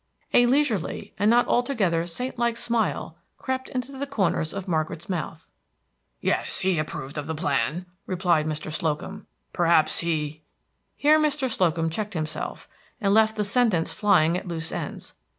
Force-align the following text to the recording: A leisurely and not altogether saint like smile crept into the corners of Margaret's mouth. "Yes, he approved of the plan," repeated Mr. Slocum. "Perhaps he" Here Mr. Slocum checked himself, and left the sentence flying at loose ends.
A 0.33 0.47
leisurely 0.47 1.13
and 1.19 1.29
not 1.29 1.47
altogether 1.47 2.07
saint 2.07 2.39
like 2.39 2.57
smile 2.57 3.17
crept 3.37 3.69
into 3.69 3.91
the 3.91 4.07
corners 4.07 4.51
of 4.51 4.67
Margaret's 4.67 5.07
mouth. 5.07 5.47
"Yes, 6.19 6.61
he 6.61 6.79
approved 6.79 7.19
of 7.19 7.27
the 7.27 7.35
plan," 7.35 7.85
repeated 8.07 8.47
Mr. 8.47 8.71
Slocum. 8.73 9.27
"Perhaps 9.53 9.99
he" 9.99 10.41
Here 10.95 11.19
Mr. 11.19 11.47
Slocum 11.47 11.91
checked 11.91 12.15
himself, 12.15 12.67
and 12.99 13.13
left 13.13 13.35
the 13.35 13.43
sentence 13.43 13.93
flying 13.93 14.35
at 14.35 14.47
loose 14.47 14.71
ends. 14.71 15.13